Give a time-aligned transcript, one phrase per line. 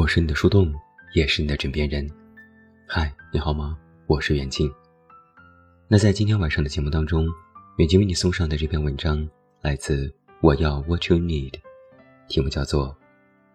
[0.00, 0.72] 我是你的树洞，
[1.12, 2.10] 也是你的枕边人。
[2.88, 3.76] 嗨，你好吗？
[4.06, 4.72] 我是远近。
[5.88, 7.28] 那在今天晚上的节目当中，
[7.76, 9.28] 远近为你送上的这篇文章
[9.60, 10.06] 来自
[10.40, 11.50] 《我要 What You Need》，
[12.28, 12.88] 题目叫做《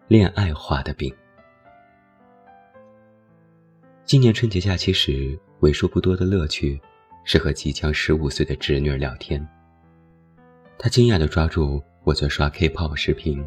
[0.06, 1.12] 恋爱化的病》。
[4.04, 6.80] 今年春节假期时，为数不多的乐趣
[7.24, 9.44] 是和即将十五岁的侄女聊天。
[10.78, 13.44] 她惊讶地抓住我在刷 K-pop 视频，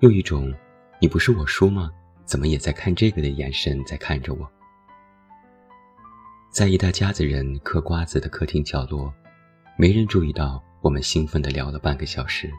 [0.00, 0.50] 用一种
[0.98, 1.90] “你不是我叔吗？
[2.24, 4.50] 怎么也在看这个”的眼神在看着我。
[6.50, 9.12] 在一大家子人嗑瓜子的客厅角落，
[9.76, 12.50] 没人注意到我们兴奋地聊了半个小时。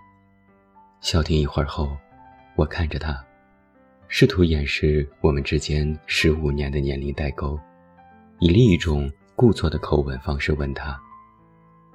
[0.99, 1.95] 消停一会儿后，
[2.55, 3.25] 我看着他，
[4.07, 7.59] 试图掩饰我们之间十五年的年龄代沟，
[8.39, 10.99] 以另一种故作的口吻方式问他。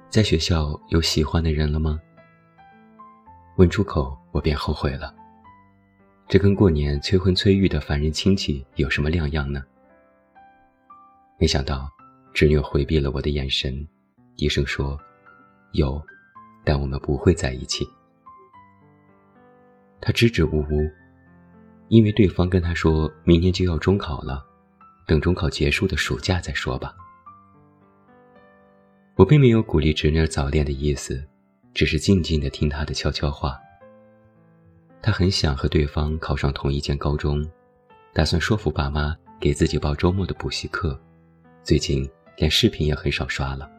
[0.09, 1.99] 在学校有喜欢的人了吗？
[3.57, 5.13] 问出口，我便后悔了。
[6.31, 9.61] 这跟过年催婚催育的烦人亲戚有什么两样呢？
[11.37, 11.89] 没想到，
[12.33, 13.85] 侄女回避了我的眼神，
[14.37, 14.97] 低声说
[15.75, 16.01] ：“有，
[16.63, 17.85] 但我们不会在一起。”
[19.99, 20.89] 她支支吾吾，
[21.89, 24.41] 因为对方跟她说明年就要中考了，
[25.05, 26.95] 等中考结束的暑假再说吧。
[29.17, 31.27] 我并没有鼓励侄女早恋的意思，
[31.73, 33.59] 只是静静的听她的悄悄话。
[35.01, 37.43] 他很想和对方考上同一间高中，
[38.13, 40.99] 打算说服爸妈给自己报周末的补习课，
[41.63, 42.07] 最近
[42.37, 43.69] 连视频也很少刷了。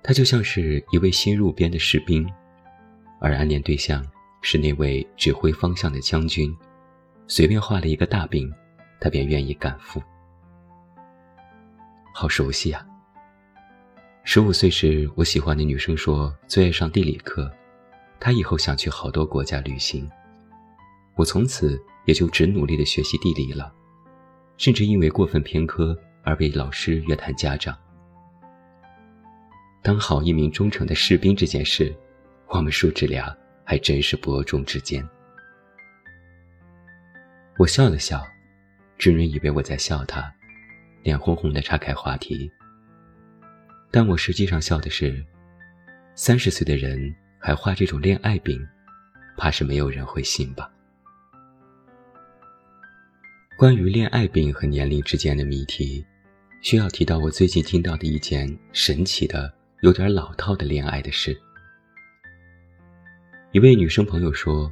[0.00, 2.24] 他就像是一位新入编的士兵，
[3.20, 4.06] 而暗恋对象
[4.42, 6.56] 是那位指挥方向的将军，
[7.26, 8.48] 随便画了一个大饼，
[9.00, 10.00] 他便愿意赶赴。
[12.14, 12.86] 好熟悉呀！
[14.22, 17.52] 十五岁时，我喜欢的女生说最爱上地理课，
[18.18, 20.08] 他以后想去好多国家旅行。
[21.14, 23.72] 我从此也就只努力的学习地理了，
[24.58, 27.76] 甚至因为过分偏科而被老师约谈家长。
[29.82, 31.94] 当好一名忠诚的士兵这件事，
[32.48, 33.34] 我们叔侄俩
[33.64, 35.06] 还真是伯仲之间。
[37.56, 38.22] 我笑了笑，
[38.98, 40.30] 侄女以为我在笑她，
[41.02, 42.50] 脸红红的岔开话题。
[43.90, 45.24] 但我实际上笑的是，
[46.14, 47.14] 三十岁的人
[47.46, 48.60] 还画这种恋爱饼，
[49.36, 50.68] 怕是没有人会信吧。
[53.56, 56.04] 关于恋爱饼和年龄之间的谜题，
[56.60, 61.40] 需要提到我最近听到的一件神奇的、有点老套的恋爱的事。
[63.52, 64.68] 一位女生朋友说，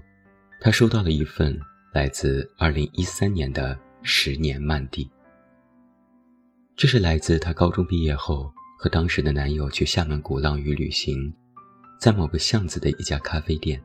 [0.61, 1.57] 她收到了一份
[1.93, 5.09] 来自二零一三年的十年慢递，
[6.75, 8.53] 这是来自她高中毕业后。
[8.77, 11.33] 和当时的男友去厦门鼓浪屿旅行，
[11.99, 13.83] 在某个巷子的一家咖啡店。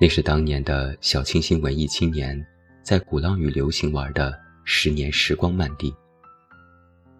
[0.00, 2.44] 那是当年的小清新文艺青年
[2.82, 5.94] 在鼓浪屿流行玩的十年时光慢递，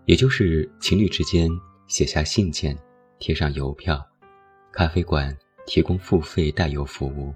[0.05, 1.49] 也就是情侣之间
[1.87, 2.77] 写下信件，
[3.19, 4.05] 贴上邮票，
[4.73, 7.35] 咖啡馆提供付费代邮服务，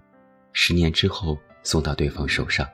[0.52, 2.68] 十年之后送到对方手上。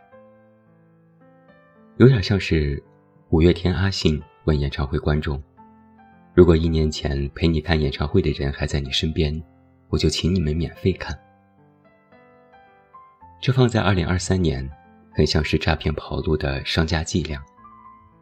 [1.99, 2.83] 有点像是
[3.29, 5.43] 五月天阿信问演唱会观众。
[6.35, 9.43] 如果一年前陪你看演唱会的人还在你身边，
[9.89, 11.17] 我就请你们免费看。
[13.39, 14.67] 这放在二零二三年，
[15.13, 17.39] 很像是诈骗跑路的商家伎俩，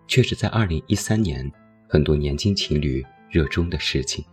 [0.09, 1.49] 却是在二零一三年
[1.89, 4.25] 很多年轻情侣热衷的事情。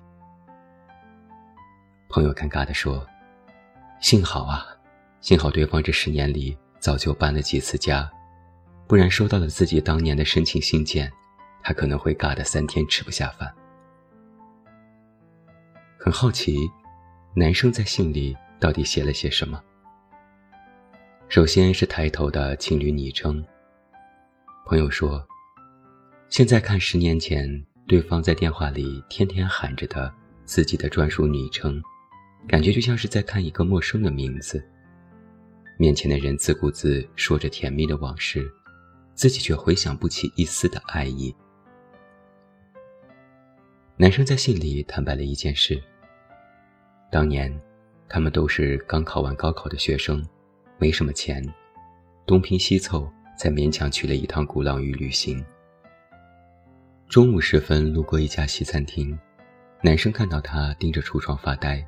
[2.09, 3.05] 朋友尴尬地说
[4.01, 4.66] ：“幸好啊，
[5.21, 8.09] 幸好对方这十年里早就搬了几次家，
[8.87, 11.11] 不然收到了自己当年的申请信件，
[11.61, 13.53] 他可能会尬得三天吃不下饭。”
[16.07, 16.72] 很好奇，
[17.34, 19.62] 男生在信里到底写了些什么？
[21.28, 23.45] 首先是抬头的情侣昵称。
[24.66, 25.22] 朋友说，
[26.29, 30.09] 现在看十年前对方在电话里天天喊着的
[30.46, 31.84] 自己的专属昵称，
[32.47, 34.66] 感觉就像是在看一个陌生的名字。
[35.78, 38.49] 面前的人自顾自说着甜蜜的往事，
[39.14, 41.35] 自己却回想不起一丝的爱意。
[43.97, 45.84] 男生在信里坦白了一件事。
[47.09, 47.49] 当年，
[48.09, 50.21] 他们都是刚考完高考的学生，
[50.77, 51.41] 没什么钱，
[52.25, 55.43] 东拼西凑才勉强去了一趟鼓浪屿旅行。
[57.07, 59.17] 中午时分，路过一家西餐厅，
[59.81, 61.81] 男生看到他盯着橱窗发呆，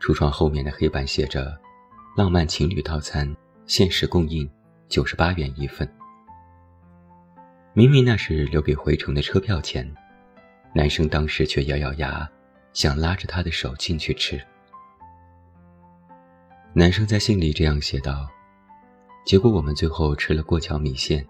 [0.00, 1.58] 橱窗后面的黑板写着
[2.16, 3.34] “浪漫情侣套餐，
[3.66, 4.48] 限时供应，
[4.88, 5.88] 九十八元一份”。
[7.74, 9.92] 明明那是留给回程的车票钱，
[10.72, 12.30] 男生当时却咬咬牙。
[12.74, 14.38] 想拉着他的手进去吃。
[16.74, 18.28] 男生在信里这样写道
[19.24, 21.24] ：“结果我们最后吃了过桥米线。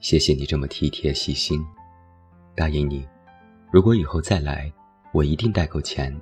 [0.00, 1.60] 谢谢你这么体贴细心，
[2.54, 3.06] 答应你，
[3.72, 4.72] 如果以后再来，
[5.12, 6.16] 我一定带够钱，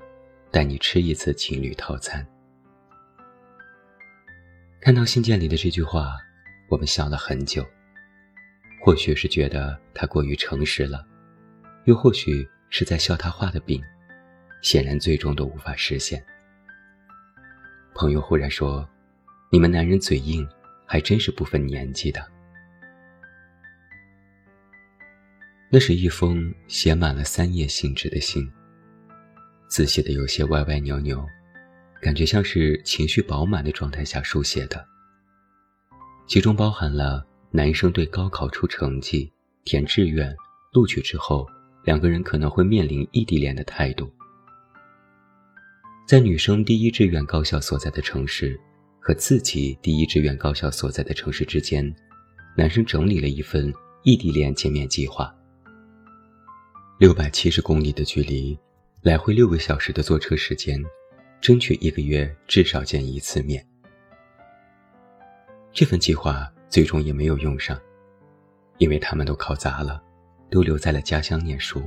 [0.50, 2.26] 带你吃一次情侣套餐。
[4.80, 6.16] 看到信件里的这句话，
[6.70, 7.62] 我们笑了很久。
[8.82, 11.04] 或许是觉得他过于诚实了，
[11.84, 13.82] 又或许是在笑他画的饼，
[14.66, 16.20] 显然最终都无法实现。
[17.94, 18.84] 朋友忽然说
[19.48, 20.44] ：“你们男人嘴硬，
[20.84, 22.20] 还真是不分年纪的。”
[25.70, 28.44] 那是一封写满了三页信纸的信，
[29.68, 31.24] 字写的有些歪歪扭扭，
[32.02, 34.84] 感觉像是情绪饱满的状态下书写的。
[36.26, 39.32] 其中包含了男生对高考出成绩、
[39.62, 40.34] 填志愿、
[40.72, 41.46] 录取之后，
[41.84, 44.12] 两个人可能会面临异地恋的态度。
[46.06, 48.56] 在女生第一志愿高校所在的城市
[49.00, 51.84] 和自己第一志愿高校所在的城市之间，
[52.56, 53.74] 男生整理了一份
[54.04, 55.34] 异地恋见面计划。
[57.00, 58.56] 六百七十公里的距离，
[59.02, 60.80] 来回六个小时的坐车时间，
[61.40, 63.66] 争取一个月至少见一次面。
[65.72, 67.76] 这份计划最终也没有用上，
[68.78, 70.00] 因为他们都考砸了，
[70.52, 71.82] 都留在了家乡念书。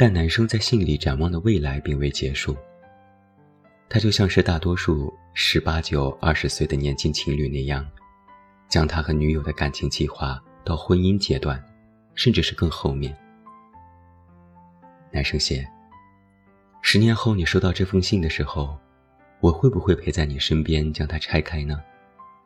[0.00, 2.56] 但男生在信里展望的未来并未结束。
[3.86, 7.86] 他就像是大多数十八九、二十岁的年轻情侣那样，
[8.66, 11.62] 将他和女友的感情计划到婚姻阶段，
[12.14, 13.14] 甚至是更后面。
[15.10, 15.68] 男生写
[16.80, 18.74] ：“十年后你收到这封信的时候，
[19.40, 21.78] 我会不会陪在你身边将它拆开呢？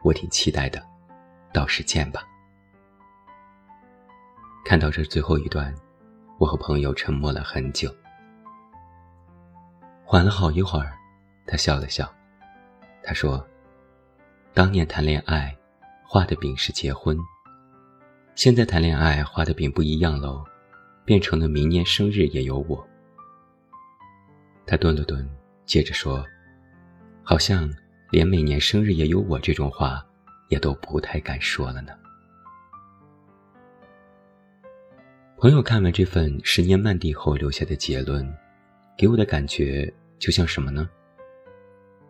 [0.03, 0.83] 我挺期待的，
[1.53, 2.27] 到时见吧。”
[4.67, 5.73] 看到这最后一段，
[6.39, 7.95] 我和朋友沉默了很久，
[10.05, 10.93] 缓了好一会儿，
[11.47, 12.13] 他笑了笑，
[13.03, 13.47] 他说
[14.53, 15.57] ：“当年谈恋爱，
[16.03, 17.17] 画的饼是结婚，
[18.35, 20.45] 现在谈恋爱画的饼不一样喽。”
[21.07, 22.83] 变成了明年生日也有我。
[24.67, 25.29] 他顿了顿，
[25.67, 26.25] 接着说
[27.23, 27.71] ：“好像
[28.11, 30.03] 连每年生日也有我这种话，
[30.49, 31.93] 也都不太敢说了呢。”
[35.45, 38.27] 朋友看完这份十年漫地后留下的结论，
[38.97, 40.89] 给我的感觉就像什么呢？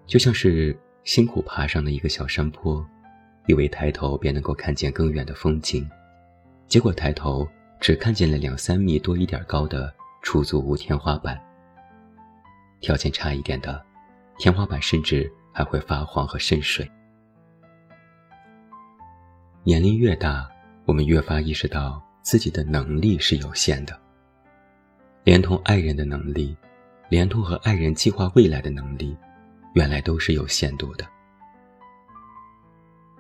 [0.06, 2.88] 就像是辛苦爬上了一个小山坡，
[3.48, 5.84] 以为抬头便能够看见更远的风景，
[6.68, 7.44] 结果抬头。
[7.80, 9.92] 只看见了两三米多一点高的
[10.22, 11.36] 出租屋天花板。
[12.80, 13.84] 条件差一点的，
[14.38, 16.88] 天花板甚至还会发黄和渗水。
[19.64, 20.48] 年龄越大，
[20.84, 23.96] 我们越发意识到自己的能力是有限的，
[25.22, 26.56] 连同爱人的能力，
[27.08, 29.16] 连同和爱人计划未来的能力，
[29.74, 31.06] 原来都是有限度的。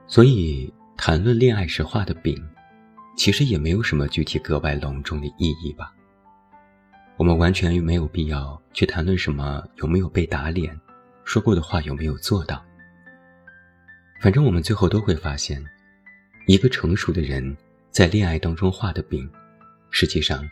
[0.08, 2.36] 所以，谈论恋爱时画的饼。
[3.16, 5.94] 其实也没有什么具体格外隆重的意义吧。
[7.16, 10.76] 我们完全没有必要去谈论什么有没有被打脸，
[11.22, 12.60] 说过的话有没有做到。
[14.20, 15.64] 反正我们最后都会发现，
[16.48, 17.56] 一个成熟的人
[17.94, 19.30] 在恋爱当中画的饼，
[19.88, 20.44] 实际上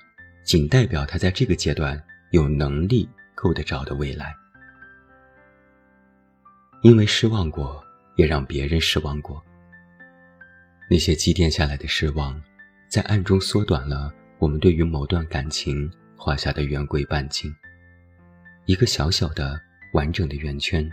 [0.44, 2.00] 仅代表他在这个阶段
[2.30, 4.32] 有能力够得着的未来。
[6.82, 9.42] 因为失望过，也让别人失望过。
[10.88, 12.40] 那些积淀下来的失望。
[12.88, 17.50] 在暗中缩短了我们对于某段感情画下的圆规半径。
[18.66, 19.58] 一个小小的
[19.94, 20.88] 完整的圆圈，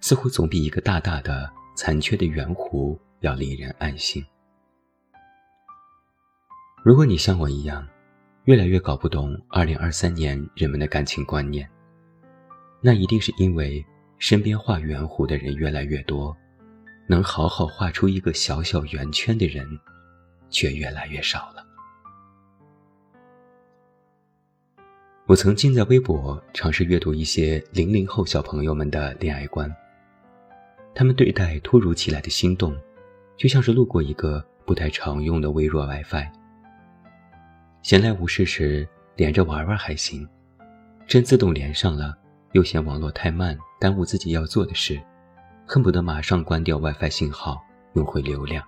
[0.00, 4.22] 似乎总比一个大大的残缺的圆弧要令人安心。
[6.82, 7.86] 如果你像我一样，
[8.44, 11.68] 越来越搞不懂2023年人们的感情观念，
[12.80, 13.84] 那一定是因为
[14.18, 16.36] 身边画圆弧的人越来越多，
[17.06, 19.66] 能好好画出一个小小圆圈的人。
[20.50, 21.64] 却越来越少了。
[25.26, 29.72] 我曾经在微博尝试阅读一些零零后小朋友们的恋爱观，
[30.92, 32.76] 他们对待突如其来的心动，
[33.36, 36.39] 就像是路过一个不太常用的微弱 WiFi。
[37.82, 40.28] 闲来无事时连着玩玩还行，
[41.06, 42.16] 真自动连上了，
[42.52, 45.00] 又嫌网络太慢，耽误自己要做的事，
[45.66, 47.62] 恨不得马上关掉 WiFi 信号，
[47.94, 48.62] 用回流量。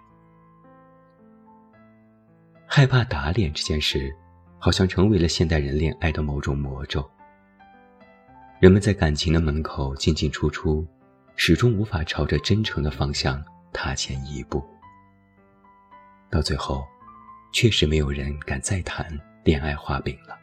[2.67, 4.11] 害怕打脸这件事，
[4.59, 7.07] 好像成为了现代人恋爱的某种魔咒。
[8.61, 10.87] 人们在感情的门口进进出出，
[11.37, 14.65] 始终无法朝着真诚的方向踏前一步。
[16.31, 16.83] 到最后，
[17.53, 19.07] 确实没有人敢再谈
[19.45, 20.37] 恋爱画饼了。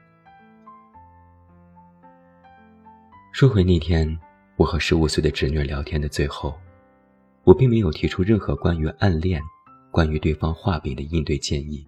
[3.31, 4.17] 说回那天
[4.55, 6.59] 我和十五岁的侄女聊天的最后，
[7.43, 9.41] 我并没有提出任何关于暗恋、
[9.91, 11.85] 关于对方画饼的应对建议。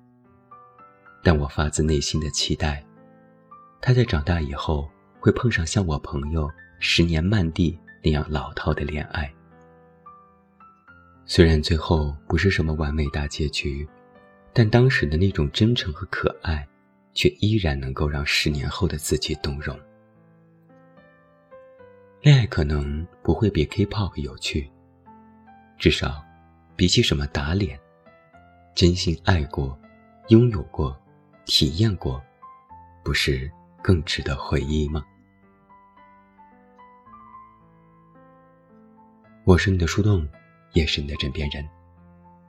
[1.23, 2.83] 但我发自内心的期待，
[3.79, 6.49] 他在长大以后会碰上像我朋友
[6.79, 9.31] “十年曼地”那样老套的恋爱。
[11.25, 13.87] 虽然最后不是什么完美大结局，
[14.53, 16.67] 但当时的那种真诚和可爱，
[17.13, 19.79] 却依然能够让十年后的自己动容。
[22.21, 24.69] 恋爱可能不会比 K-pop 有趣，
[25.77, 26.23] 至少，
[26.75, 27.79] 比起什么打脸，
[28.75, 29.79] 真心爱过，
[30.27, 30.95] 拥有过。
[31.43, 32.23] 体验过，
[33.03, 35.03] 不是更值得回忆吗？
[39.43, 40.25] 我是你的树洞，
[40.73, 41.67] 也是你的枕边人，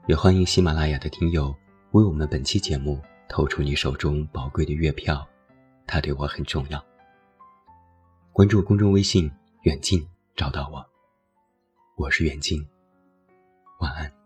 [0.07, 1.53] 也欢迎喜马拉雅的听友
[1.93, 5.27] 为我们本期节目投出你手中宝贵的月票，
[5.85, 6.83] 它对我很重要。
[8.31, 9.31] 关注公众微信
[9.61, 10.03] “远近”，
[10.35, 10.83] 找到我，
[11.95, 12.67] 我是远近，
[13.79, 14.22] 晚安。